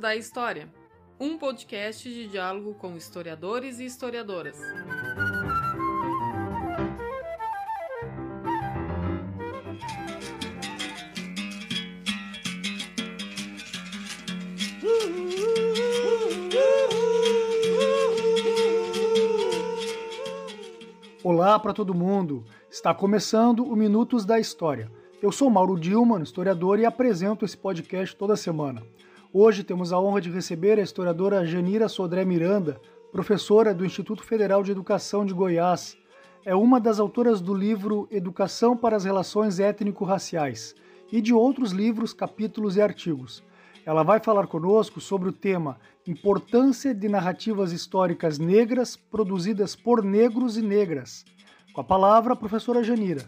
da 0.00 0.16
História, 0.16 0.66
um 1.20 1.36
podcast 1.36 2.08
de 2.08 2.26
diálogo 2.26 2.72
com 2.72 2.96
historiadores 2.96 3.78
e 3.80 3.84
historiadoras. 3.84 4.58
Olá 21.22 21.58
para 21.58 21.74
todo 21.74 21.92
mundo! 21.92 22.42
Está 22.70 22.94
começando 22.94 23.62
o 23.64 23.76
Minutos 23.76 24.24
da 24.24 24.40
História. 24.40 24.90
Eu 25.20 25.30
sou 25.30 25.50
Mauro 25.50 25.78
Dilman, 25.78 26.22
historiador, 26.22 26.78
e 26.78 26.86
apresento 26.86 27.44
esse 27.44 27.58
podcast 27.58 28.16
toda 28.16 28.34
semana. 28.34 28.82
Hoje 29.32 29.62
temos 29.62 29.92
a 29.92 30.00
honra 30.00 30.20
de 30.20 30.28
receber 30.28 30.76
a 30.80 30.82
historiadora 30.82 31.46
Janira 31.46 31.88
Sodré 31.88 32.24
Miranda, 32.24 32.80
professora 33.12 33.72
do 33.72 33.84
Instituto 33.84 34.24
Federal 34.24 34.60
de 34.64 34.72
Educação 34.72 35.24
de 35.24 35.32
Goiás. 35.32 35.96
É 36.44 36.52
uma 36.52 36.80
das 36.80 36.98
autoras 36.98 37.40
do 37.40 37.54
livro 37.54 38.08
Educação 38.10 38.76
para 38.76 38.96
as 38.96 39.04
Relações 39.04 39.60
Étnico-Raciais 39.60 40.74
e 41.12 41.20
de 41.20 41.32
outros 41.32 41.70
livros, 41.70 42.12
capítulos 42.12 42.76
e 42.76 42.82
artigos. 42.82 43.40
Ela 43.86 44.02
vai 44.02 44.18
falar 44.18 44.48
conosco 44.48 45.00
sobre 45.00 45.28
o 45.28 45.32
tema 45.32 45.78
Importância 46.04 46.92
de 46.92 47.08
narrativas 47.08 47.70
históricas 47.70 48.36
negras 48.36 48.96
produzidas 48.96 49.76
por 49.76 50.02
negros 50.02 50.56
e 50.56 50.62
negras. 50.62 51.24
Com 51.72 51.82
a 51.82 51.84
palavra, 51.84 52.32
a 52.32 52.36
professora 52.36 52.82
Janira. 52.82 53.24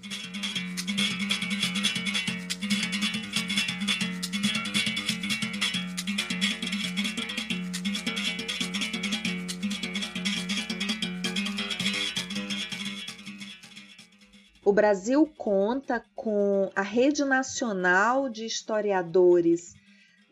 O 14.72 14.74
Brasil 14.74 15.30
conta 15.36 16.02
com 16.16 16.70
a 16.74 16.80
Rede 16.80 17.26
Nacional 17.26 18.30
de 18.30 18.46
Historiadores 18.46 19.74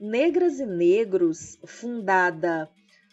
Negras 0.00 0.58
e 0.58 0.64
Negros, 0.64 1.58
fundada 1.66 2.66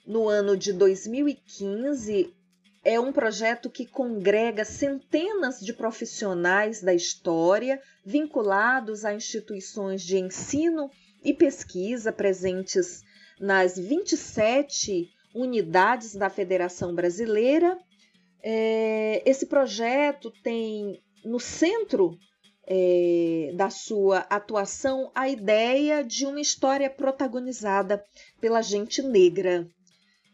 no 0.05 0.29
ano 0.29 0.55
de 0.55 0.71
2015. 0.71 2.33
É 2.81 2.97
um 2.97 3.11
projeto 3.11 3.69
que 3.69 3.85
congrega 3.85 4.63
centenas 4.63 5.59
de 5.59 5.73
profissionais 5.73 6.81
da 6.81 6.93
história 6.93 7.81
vinculados 8.05 9.03
a 9.03 9.13
instituições 9.13 10.03
de 10.03 10.17
ensino 10.17 10.89
e 11.21 11.33
pesquisa 11.33 12.13
presentes 12.13 13.03
nas 13.37 13.77
27 13.77 15.09
unidades 15.35 16.15
da 16.15 16.29
Federação 16.29 16.95
Brasileira. 16.95 17.77
É, 18.41 19.21
esse 19.29 19.47
projeto 19.47 20.31
tem 20.41 21.01
no 21.23 21.39
centro 21.39 22.17
é, 22.67 23.51
da 23.55 23.69
sua 23.69 24.19
atuação 24.29 25.09
a 25.15 25.29
ideia 25.29 26.03
de 26.03 26.25
uma 26.25 26.41
história 26.41 26.89
protagonizada 26.89 28.03
pela 28.41 28.61
gente 28.61 29.01
negra. 29.01 29.67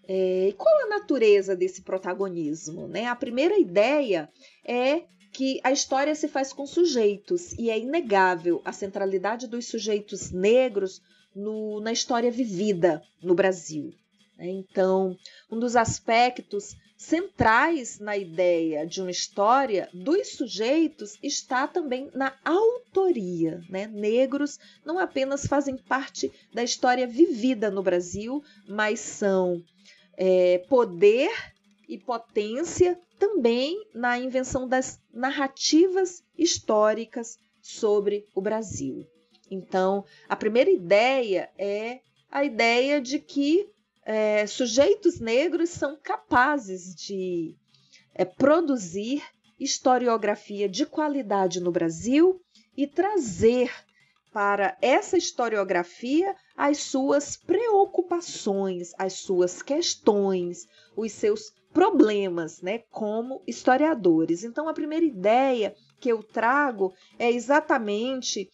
É, 0.08 0.50
e 0.50 0.54
qual 0.54 0.76
a 0.86 0.90
natureza 0.90 1.56
desse 1.56 1.84
protagonismo? 1.84 2.88
Né? 2.88 3.06
A 3.06 3.16
primeira 3.16 3.58
ideia 3.58 4.28
é 4.66 5.04
que 5.32 5.60
a 5.64 5.72
história 5.72 6.14
se 6.14 6.28
faz 6.28 6.54
com 6.54 6.66
sujeitos, 6.66 7.54
e 7.54 7.70
é 7.70 7.80
inegável 7.80 8.62
a 8.64 8.72
centralidade 8.72 9.48
dos 9.48 9.68
sujeitos 9.68 10.32
negros 10.32 11.02
no, 11.36 11.80
na 11.82 11.92
história 11.92 12.30
vivida 12.30 13.02
no 13.22 13.34
Brasil. 13.34 13.92
Né? 14.38 14.48
Então, 14.50 15.16
um 15.52 15.60
dos 15.60 15.76
aspectos 15.76 16.76
centrais 17.04 18.00
na 18.00 18.18
ideia 18.18 18.88
de 18.88 19.02
uma 19.02 19.12
história 19.12 19.90
dos 19.94 20.30
sujeitos 20.38 21.18
está 21.22 21.68
também 21.68 22.10
na 22.14 22.34
autoria. 22.46 23.62
Né? 23.70 23.88
Negros 23.88 24.58
não 24.86 24.98
apenas 24.98 25.46
fazem 25.46 25.76
parte 25.78 26.32
da 26.54 26.64
história 26.64 27.06
vivida 27.06 27.70
no 27.70 27.84
Brasil, 27.84 28.42
mas 28.68 29.02
são 29.02 29.62
é, 30.18 30.60
poder 30.70 31.32
e 31.90 31.98
potência 31.98 32.98
também 33.20 33.86
na 33.94 34.18
invenção 34.18 34.68
das 34.68 35.00
narrativas 35.14 36.24
históricas 36.38 37.38
sobre 37.62 38.26
o 38.34 38.42
Brasil. 38.42 39.06
Então, 39.52 40.06
a 40.28 40.36
primeira 40.36 40.72
ideia 40.72 41.50
é 41.58 42.00
a 42.32 42.44
ideia 42.44 43.02
de 43.02 43.20
que 43.20 43.73
é, 44.06 44.46
sujeitos 44.48 45.20
negros 45.20 45.70
são 45.70 45.98
capazes 46.02 46.96
de 46.96 47.56
é, 48.14 48.26
produzir 48.26 49.24
historiografia 49.60 50.68
de 50.68 50.86
qualidade 50.86 51.60
no 51.60 51.72
Brasil 51.72 52.42
e 52.76 52.88
trazer 52.88 53.72
para 54.34 54.76
essa 54.82 55.16
historiografia 55.16 56.36
as 56.58 56.80
suas 56.80 57.38
preocupações, 57.38 58.92
as 58.98 59.14
suas 59.14 59.62
questões, 59.62 60.68
os 60.96 61.12
seus 61.12 61.54
problemas, 61.72 62.62
né, 62.62 62.80
como 62.90 63.44
historiadores. 63.48 64.44
Então, 64.44 64.68
a 64.68 64.74
primeira 64.74 65.06
ideia 65.06 65.76
que 66.00 66.10
eu 66.10 66.24
trago 66.24 66.94
é 67.18 67.32
exatamente 67.32 68.50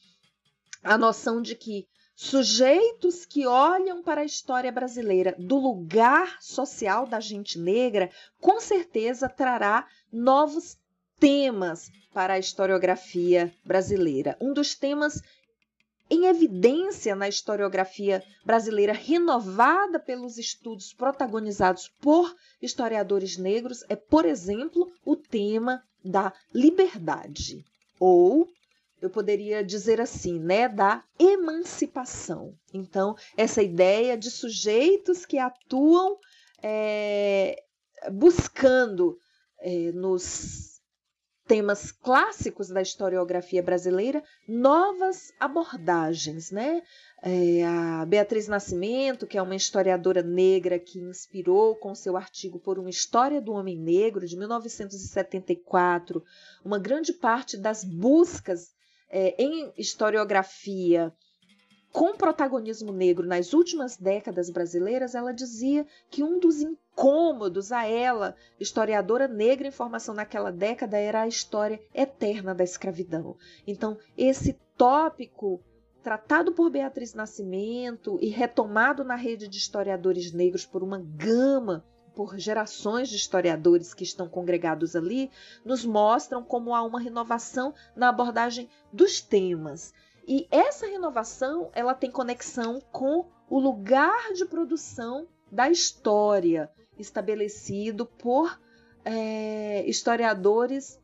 a 0.84 0.98
noção 0.98 1.42
de 1.42 1.56
que 1.56 1.88
Sujeitos 2.22 3.26
que 3.26 3.48
olham 3.48 4.04
para 4.04 4.20
a 4.20 4.26
história 4.26 4.70
brasileira 4.74 5.34
do 5.40 5.58
lugar 5.58 6.36
social 6.42 7.08
da 7.08 7.22
gente 7.22 7.58
negra, 7.58 8.12
com 8.42 8.60
certeza 8.60 9.30
trará 9.30 9.88
novos 10.12 10.78
temas 11.18 11.90
para 12.14 12.34
a 12.34 12.38
historiografia 12.38 13.56
brasileira. 13.64 14.36
Um 14.42 14.52
dos 14.52 14.76
temas 14.76 15.24
em 16.10 16.26
evidência 16.26 17.16
na 17.16 17.30
historiografia 17.30 18.22
brasileira, 18.44 18.92
renovada 18.92 19.98
pelos 19.98 20.38
estudos 20.38 20.94
protagonizados 20.94 21.90
por 22.02 22.36
historiadores 22.62 23.38
negros, 23.38 23.82
é, 23.88 23.96
por 23.96 24.26
exemplo, 24.26 24.92
o 25.06 25.16
tema 25.16 25.82
da 26.04 26.34
liberdade 26.54 27.64
ou 27.98 28.46
eu 29.02 29.10
poderia 29.10 29.64
dizer 29.64 30.02
assim, 30.02 30.40
né, 30.40 30.68
da 30.68 31.04
emancipação. 31.18 32.54
Então, 32.74 33.16
essa 33.38 33.62
ideia 33.62 34.18
de 34.18 34.30
sujeitos 34.30 35.26
que 35.26 35.38
atuam 35.38 36.18
é, 36.62 37.64
buscando 38.12 39.18
é, 39.62 39.92
nos 39.92 40.70
temas 41.50 41.92
clássicos 41.92 42.68
da 42.70 42.80
historiografia 42.80 43.64
brasileira 43.64 44.24
novas 44.48 45.34
abordagens, 45.40 46.52
né? 46.52 46.84
É, 47.24 47.66
a 47.66 48.06
Beatriz 48.06 48.48
Nascimento, 48.48 49.26
que 49.26 49.36
é 49.36 49.42
uma 49.42 49.56
historiadora 49.56 50.22
negra 50.22 50.78
que 50.78 51.00
inspirou 51.00 51.76
com 51.76 51.96
seu 51.96 52.16
artigo 52.16 52.60
por 52.60 52.78
uma 52.78 52.92
história 52.92 53.42
do 53.42 53.52
homem 53.52 53.80
negro 53.80 54.28
de 54.28 54.38
1974 54.38 56.24
uma 56.64 56.78
grande 56.78 57.14
parte 57.14 57.58
das 57.58 57.84
buscas 57.84 58.70
é, 59.10 59.36
em 59.42 59.72
historiografia 59.78 61.14
com 61.92 62.16
protagonismo 62.16 62.92
negro 62.92 63.26
nas 63.26 63.54
últimas 63.54 63.98
décadas 63.98 64.50
brasileiras, 64.50 65.16
ela 65.16 65.34
dizia 65.34 65.86
que 66.10 66.24
um 66.24 66.40
dos 66.40 66.62
incômodos 66.62 67.72
a 67.72 67.86
ela, 67.86 68.36
historiadora 68.60 69.28
negra 69.28 69.68
em 69.68 69.72
formação 69.72 70.14
naquela 70.14 70.52
década, 70.52 70.98
era 70.98 71.22
a 71.22 71.28
história 71.28 71.82
eterna 71.94 72.54
da 72.54 72.64
escravidão. 72.64 73.36
Então, 73.66 73.98
esse 74.16 74.54
tópico 74.78 75.64
tratado 76.04 76.54
por 76.54 76.70
Beatriz 76.70 77.14
Nascimento 77.14 78.18
e 78.22 78.28
retomado 78.28 79.04
na 79.04 79.16
rede 79.16 79.48
de 79.48 79.58
historiadores 79.58 80.32
negros 80.32 80.66
por 80.66 80.84
uma 80.84 81.00
gama 81.00 81.84
por 82.16 82.38
gerações 82.38 83.10
de 83.10 83.16
historiadores 83.16 83.94
que 83.94 84.04
estão 84.04 84.28
congregados 84.28 84.96
ali, 84.96 85.32
nos 85.64 85.86
mostram 85.86 86.44
como 86.44 86.74
há 86.74 86.82
uma 86.84 87.00
renovação 87.00 87.74
na 87.96 88.10
abordagem 88.10 88.70
dos 88.92 89.22
temas. 89.22 89.94
E 90.28 90.48
essa 90.52 90.86
renovação, 90.86 91.72
ela 91.74 91.94
tem 91.94 92.12
conexão 92.12 92.82
com 92.92 93.26
o 93.50 93.60
lugar 93.60 94.34
de 94.34 94.46
produção 94.46 95.28
da 95.52 95.70
história 95.70 96.70
estabelecido 96.98 98.06
por 98.06 98.60
é, 99.04 99.84
historiadores 99.88 101.00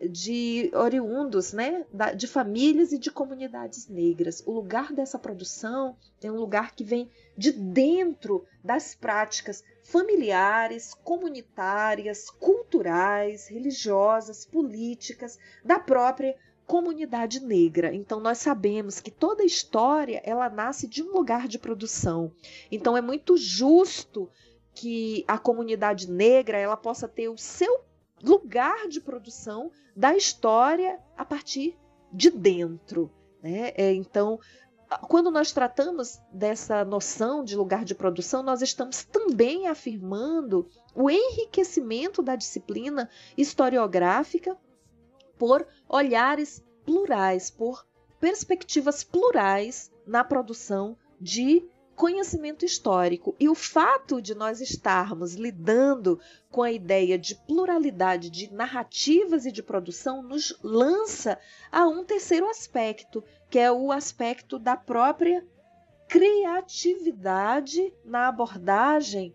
de 0.00 0.70
oriundos, 0.74 1.52
né, 1.52 1.84
de 2.16 2.26
famílias 2.26 2.92
e 2.92 2.98
de 2.98 3.10
comunidades 3.10 3.88
negras. 3.88 4.42
O 4.46 4.52
lugar 4.52 4.92
dessa 4.92 5.18
produção 5.18 5.96
é 6.22 6.30
um 6.30 6.36
lugar 6.36 6.74
que 6.74 6.84
vem 6.84 7.10
de 7.36 7.52
dentro 7.52 8.44
das 8.62 8.94
práticas 8.94 9.62
familiares, 9.82 10.94
comunitárias, 10.94 12.30
culturais, 12.30 13.48
religiosas, 13.48 14.44
políticas 14.44 15.38
da 15.64 15.78
própria 15.78 16.36
comunidade 16.66 17.40
negra. 17.40 17.94
Então 17.94 18.20
nós 18.20 18.38
sabemos 18.38 19.00
que 19.00 19.10
toda 19.10 19.44
história 19.44 20.22
ela 20.24 20.48
nasce 20.48 20.86
de 20.86 21.02
um 21.02 21.12
lugar 21.12 21.46
de 21.46 21.58
produção. 21.58 22.32
Então 22.70 22.96
é 22.96 23.00
muito 23.00 23.36
justo 23.36 24.30
que 24.74 25.24
a 25.28 25.38
comunidade 25.38 26.10
negra 26.10 26.58
ela 26.58 26.76
possa 26.76 27.06
ter 27.06 27.28
o 27.28 27.38
seu 27.38 27.84
lugar 28.24 28.88
de 28.88 29.00
produção 29.00 29.70
da 29.94 30.16
história 30.16 30.98
a 31.16 31.24
partir 31.24 31.78
de 32.12 32.30
dentro. 32.30 33.10
Né? 33.42 33.72
É, 33.76 33.92
então, 33.92 34.40
quando 35.08 35.30
nós 35.30 35.52
tratamos 35.52 36.20
dessa 36.32 36.84
noção 36.84 37.44
de 37.44 37.56
lugar 37.56 37.84
de 37.84 37.94
produção, 37.94 38.42
nós 38.42 38.62
estamos 38.62 39.04
também 39.04 39.66
afirmando 39.66 40.68
o 40.94 41.10
enriquecimento 41.10 42.22
da 42.22 42.36
disciplina 42.36 43.08
historiográfica 43.36 44.56
por 45.38 45.66
olhares 45.88 46.64
plurais, 46.84 47.50
por 47.50 47.86
perspectivas 48.20 49.02
plurais 49.02 49.92
na 50.06 50.22
produção 50.22 50.96
de 51.20 51.68
conhecimento 51.94 52.64
histórico. 52.64 53.34
E 53.38 53.48
o 53.48 53.54
fato 53.54 54.20
de 54.20 54.34
nós 54.34 54.60
estarmos 54.60 55.34
lidando 55.34 56.20
com 56.50 56.62
a 56.62 56.72
ideia 56.72 57.18
de 57.18 57.34
pluralidade 57.34 58.30
de 58.30 58.52
narrativas 58.52 59.46
e 59.46 59.52
de 59.52 59.62
produção 59.62 60.22
nos 60.22 60.58
lança 60.62 61.38
a 61.70 61.86
um 61.86 62.04
terceiro 62.04 62.48
aspecto, 62.48 63.24
que 63.48 63.58
é 63.58 63.70
o 63.70 63.90
aspecto 63.90 64.58
da 64.58 64.76
própria 64.76 65.46
criatividade 66.08 67.92
na 68.04 68.28
abordagem 68.28 69.34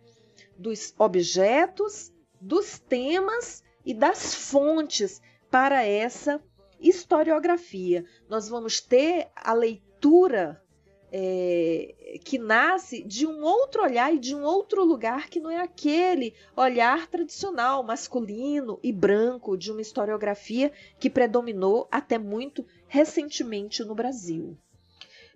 dos 0.57 0.93
objetos, 0.97 2.11
dos 2.39 2.79
temas 2.79 3.63
e 3.85 3.93
das 3.93 4.35
fontes 4.35 5.21
para 5.49 5.83
essa 5.83 6.41
historiografia. 6.79 8.05
Nós 8.29 8.47
vamos 8.47 8.79
ter 8.79 9.29
a 9.35 9.53
leitura 9.53 10.61
é, 11.11 12.19
que 12.23 12.37
nasce 12.37 13.03
de 13.03 13.25
um 13.25 13.43
outro 13.43 13.83
olhar 13.83 14.13
e 14.13 14.19
de 14.19 14.35
um 14.35 14.43
outro 14.43 14.83
lugar 14.83 15.29
que 15.29 15.39
não 15.39 15.49
é 15.49 15.59
aquele 15.59 16.33
olhar 16.55 17.07
tradicional, 17.07 17.83
masculino 17.83 18.79
e 18.83 18.91
branco 18.91 19.57
de 19.57 19.71
uma 19.71 19.81
historiografia 19.81 20.71
que 20.99 21.09
predominou 21.09 21.87
até 21.91 22.17
muito 22.17 22.65
recentemente 22.87 23.83
no 23.83 23.95
Brasil. 23.95 24.57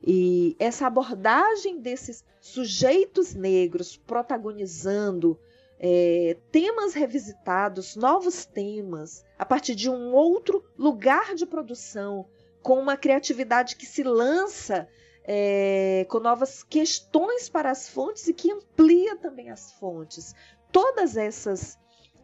E 0.05 0.55
essa 0.59 0.85
abordagem 0.85 1.79
desses 1.79 2.25
sujeitos 2.41 3.33
negros 3.33 3.95
protagonizando 3.95 5.39
é, 5.79 6.37
temas 6.51 6.93
revisitados, 6.93 7.95
novos 7.95 8.45
temas, 8.45 9.23
a 9.37 9.45
partir 9.45 9.75
de 9.75 9.89
um 9.89 10.13
outro 10.13 10.63
lugar 10.77 11.35
de 11.35 11.45
produção, 11.45 12.25
com 12.61 12.79
uma 12.79 12.95
criatividade 12.95 13.75
que 13.75 13.85
se 13.85 14.03
lança 14.03 14.87
é, 15.23 16.05
com 16.09 16.19
novas 16.19 16.63
questões 16.63 17.49
para 17.49 17.71
as 17.71 17.87
fontes 17.87 18.27
e 18.27 18.33
que 18.33 18.51
amplia 18.51 19.15
também 19.15 19.49
as 19.49 19.71
fontes. 19.73 20.35
Todas 20.71 21.15
essas 21.15 21.77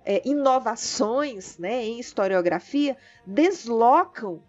é, 0.04 0.28
inovações 0.28 1.58
né, 1.58 1.84
em 1.84 2.00
historiografia 2.00 2.98
deslocam 3.26 4.44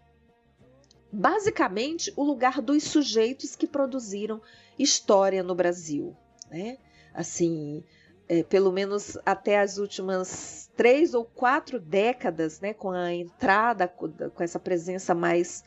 basicamente 1.11 2.11
o 2.15 2.23
lugar 2.23 2.61
dos 2.61 2.83
sujeitos 2.83 3.55
que 3.55 3.67
produziram 3.67 4.41
história 4.77 5.43
no 5.43 5.53
Brasil. 5.53 6.15
Né? 6.49 6.77
Assim, 7.13 7.83
é, 8.27 8.43
pelo 8.43 8.71
menos 8.71 9.17
até 9.25 9.59
as 9.59 9.77
últimas 9.77 10.69
três 10.75 11.13
ou 11.13 11.25
quatro 11.25 11.79
décadas, 11.79 12.59
né, 12.61 12.73
com 12.73 12.89
a 12.89 13.13
entrada, 13.13 13.87
com 13.87 14.41
essa 14.41 14.59
presença 14.59 15.13
mais 15.13 15.63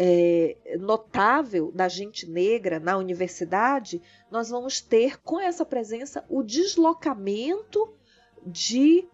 é, 0.00 0.56
notável 0.78 1.72
da 1.72 1.88
gente 1.88 2.24
negra 2.24 2.78
na 2.78 2.96
universidade, 2.96 4.00
nós 4.30 4.48
vamos 4.48 4.80
ter 4.80 5.20
com 5.22 5.40
essa 5.40 5.66
presença 5.66 6.24
o 6.28 6.44
deslocamento 6.44 7.92
de 8.46 9.04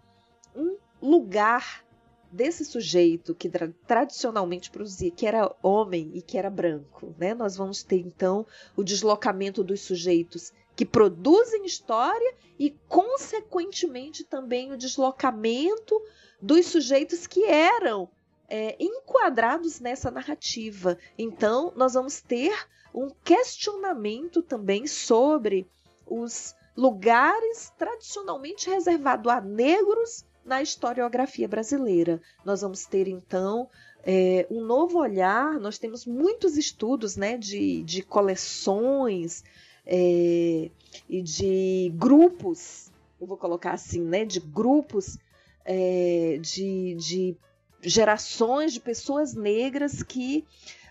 um 0.54 0.76
lugar 1.00 1.82
desse 2.30 2.66
sujeito 2.66 3.34
que 3.34 3.48
tra 3.48 3.72
tradicionalmente 3.86 4.70
produzia, 4.70 5.10
que 5.10 5.26
era 5.26 5.56
homem 5.62 6.10
e 6.12 6.20
que 6.20 6.36
era 6.36 6.50
branco. 6.50 7.14
Né? 7.16 7.32
Nós 7.32 7.56
vamos 7.56 7.82
ter 7.82 8.00
então 8.00 8.46
o 8.76 8.84
deslocamento 8.84 9.64
dos 9.64 9.80
sujeitos 9.80 10.52
que 10.76 10.84
produzem 10.84 11.64
história 11.64 12.34
e, 12.58 12.76
consequentemente, 12.88 14.22
também 14.22 14.70
o 14.70 14.76
deslocamento 14.76 15.98
dos 16.42 16.66
sujeitos 16.66 17.26
que 17.26 17.44
eram 17.46 18.10
é, 18.54 18.76
enquadrados 18.78 19.80
nessa 19.80 20.12
narrativa. 20.12 20.96
Então, 21.18 21.72
nós 21.74 21.94
vamos 21.94 22.20
ter 22.20 22.54
um 22.94 23.10
questionamento 23.24 24.40
também 24.42 24.86
sobre 24.86 25.66
os 26.06 26.54
lugares 26.76 27.72
tradicionalmente 27.76 28.70
reservados 28.70 29.32
a 29.32 29.40
negros 29.40 30.24
na 30.44 30.62
historiografia 30.62 31.48
brasileira. 31.48 32.22
Nós 32.44 32.60
vamos 32.60 32.86
ter 32.86 33.08
então 33.08 33.68
é, 34.04 34.46
um 34.48 34.60
novo 34.60 35.00
olhar. 35.00 35.58
Nós 35.58 35.76
temos 35.76 36.06
muitos 36.06 36.56
estudos 36.56 37.16
né, 37.16 37.36
de, 37.36 37.82
de 37.82 38.02
coleções 38.02 39.42
é, 39.84 40.70
e 41.08 41.22
de 41.22 41.92
grupos, 41.96 42.88
eu 43.20 43.26
vou 43.26 43.36
colocar 43.36 43.72
assim, 43.72 44.00
né, 44.00 44.24
de 44.24 44.38
grupos 44.38 45.18
é, 45.64 46.38
de, 46.40 46.94
de 46.94 47.36
gerações 47.84 48.72
de 48.72 48.80
pessoas 48.80 49.34
negras 49.34 50.02
que 50.02 50.44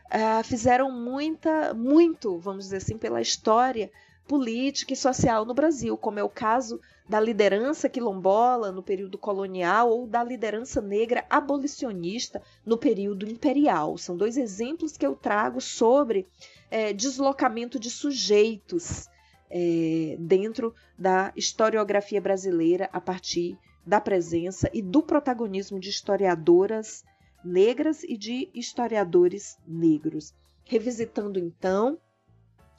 uh, 0.06 0.44
fizeram 0.44 0.92
muita, 0.92 1.74
muito, 1.74 2.38
vamos 2.38 2.66
dizer 2.66 2.78
assim, 2.78 2.98
pela 2.98 3.22
história 3.22 3.92
política 4.28 4.94
e 4.94 4.96
social 4.96 5.46
no 5.46 5.54
Brasil, 5.54 5.98
como 5.98 6.20
é 6.20 6.24
o 6.24 6.30
caso 6.30 6.80
da 7.08 7.20
liderança 7.20 7.90
quilombola 7.90 8.72
no 8.72 8.82
período 8.82 9.18
colonial 9.18 9.90
ou 9.90 10.08
da 10.08 10.24
liderança 10.24 10.82
negra 10.82 11.26
abolicionista 11.30 12.42
no 12.66 12.78
período 12.78 13.30
imperial. 13.30 13.98
São 13.98 14.16
dois 14.16 14.38
exemplos 14.38 14.96
que 14.96 15.06
eu 15.06 15.16
trago 15.16 15.60
sobre 15.60 16.26
é, 16.72 16.94
deslocamento 16.94 17.78
de 17.78 17.90
sujeitos 17.90 19.10
é, 19.50 20.16
dentro 20.18 20.74
da 20.98 21.34
historiografia 21.36 22.22
brasileira 22.22 22.90
a 22.94 23.02
partir 23.02 23.58
da 23.86 24.00
presença 24.00 24.70
e 24.74 24.82
do 24.82 25.04
protagonismo 25.04 25.80
de 25.80 25.90
historiadoras 25.90 27.04
negras 27.44 28.04
e 28.04 28.18
de 28.18 28.50
historiadores 28.54 29.58
negros, 29.68 30.34
revisitando 30.64 31.38
então 31.38 32.00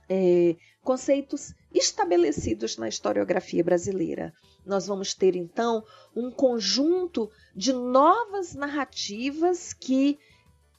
é, 0.08 0.56
conceitos 0.82 1.54
estabelecidos 1.72 2.76
na 2.76 2.88
historiografia 2.88 3.62
brasileira. 3.62 4.32
Nós 4.64 4.86
vamos 4.86 5.14
ter 5.14 5.36
então 5.36 5.84
um 6.16 6.30
conjunto 6.30 7.30
de 7.54 7.72
novas 7.72 8.54
narrativas 8.54 9.72
que 9.72 10.18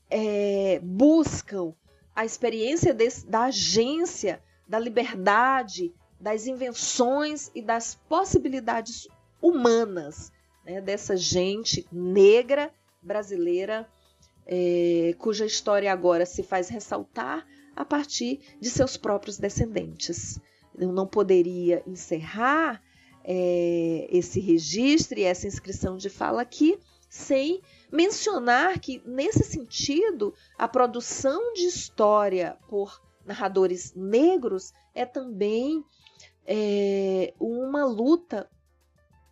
é, 0.10 0.80
buscam 0.82 1.74
a 2.16 2.26
experiência 2.26 2.94
desse, 2.94 3.28
da 3.28 3.46
agência, 3.46 4.42
da 4.68 4.80
liberdade, 4.80 5.94
das 6.20 6.48
invenções 6.48 7.52
e 7.54 7.62
das 7.62 7.96
possibilidades 8.08 9.08
humanas 9.48 10.32
né, 10.66 10.82
dessa 10.82 11.16
gente 11.16 11.86
negra 11.92 12.72
brasileira 13.02 13.88
é, 14.48 15.16
cuja 15.18 15.46
história 15.46 15.92
agora 15.92 16.26
se 16.26 16.44
faz 16.44 16.70
ressaltar 16.70 17.46
a 17.76 17.84
partir 17.84 18.40
de 18.60 18.70
seus 18.70 18.96
próprios 18.98 19.38
descendentes. 19.38 20.40
Eu 20.78 20.92
não 20.92 21.08
poderia 21.08 21.84
encerrar 21.86 22.82
é, 23.24 24.08
esse 24.10 24.40
registro 24.40 25.20
e 25.20 25.24
essa 25.24 25.48
inscrição 25.48 25.98
de 25.98 26.10
fala 26.10 26.42
aqui 26.42 26.78
sem 27.10 27.62
mencionar 27.92 28.80
que, 28.80 29.02
nesse 29.06 29.44
sentido, 29.44 30.34
a 30.58 30.68
produção 30.68 31.54
de 31.54 31.66
história 31.66 32.58
por 32.68 33.02
narradores 33.26 33.94
negros 33.96 34.74
é 34.94 35.06
também 35.06 35.84
é, 36.46 37.34
uma 37.40 37.86
luta 37.86 38.50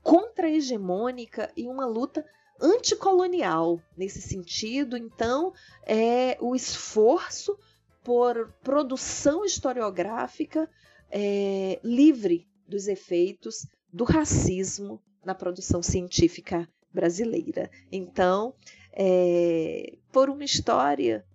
contra-hegemônica 0.03 1.49
e 1.55 1.67
uma 1.67 1.85
luta 1.85 2.23
anticolonial. 2.61 3.81
Nesse 3.97 4.21
sentido, 4.21 4.95
então, 4.97 5.53
é 5.85 6.37
o 6.39 6.55
esforço 6.55 7.57
por 8.03 8.53
produção 8.61 9.45
historiográfica 9.45 10.69
é, 11.09 11.79
livre 11.83 12.47
dos 12.67 12.87
efeitos 12.87 13.65
do 13.91 14.03
racismo 14.03 15.01
na 15.23 15.33
produção 15.33 15.81
científica 15.81 16.67
brasileira. 16.93 17.71
Então, 17.91 18.53
é, 18.91 19.97
por 20.11 20.29
uma 20.29 20.43
história 20.43 21.25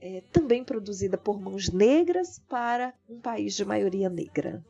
é, 0.00 0.22
também 0.32 0.62
produzida 0.62 1.18
por 1.18 1.40
mãos 1.40 1.70
negras 1.70 2.38
para 2.48 2.94
um 3.08 3.20
país 3.20 3.54
de 3.54 3.64
maioria 3.64 4.08
negra. 4.08 4.64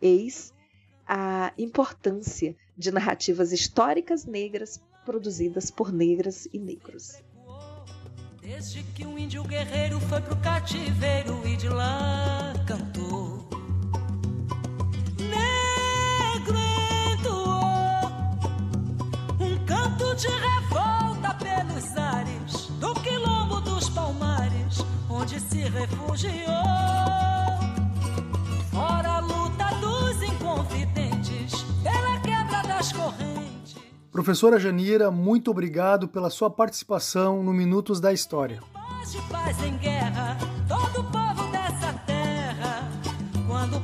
Eis 0.00 0.52
a 1.06 1.52
importância 1.58 2.56
de 2.76 2.90
narrativas 2.90 3.52
históricas 3.52 4.24
negras 4.24 4.80
produzidas 5.04 5.70
por 5.70 5.92
negras 5.92 6.48
e 6.52 6.58
negros. 6.58 7.22
Desde 8.40 8.82
que 8.82 9.06
um 9.06 9.18
índio 9.18 9.42
guerreiro 9.44 10.00
foi 10.00 10.20
pro 10.20 10.36
cativeiro 10.36 11.40
e 11.46 11.56
de 11.56 11.68
lá 11.68 12.52
cantou. 12.66 13.48
Negro 15.18 16.58
entoou 17.12 18.04
um 19.40 19.64
canto 19.64 20.14
de 20.16 20.28
revolta 20.28 21.34
pelos 21.34 21.96
ares 21.96 22.66
do 22.80 22.94
quilombo 23.00 23.60
dos 23.62 23.88
palmares, 23.88 24.78
onde 25.08 25.40
se 25.40 25.60
refugiou. 25.60 27.43
Professora 34.14 34.60
Janira, 34.60 35.10
muito 35.10 35.50
obrigado 35.50 36.06
pela 36.06 36.30
sua 36.30 36.48
participação 36.48 37.42
no 37.42 37.52
Minutos 37.52 37.98
da 37.98 38.12
História. 38.12 38.60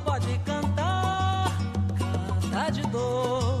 Pode 0.05 0.39
cantar, 0.45 1.51
canta 1.97 2.71
de 2.71 2.81
dor. 2.83 3.60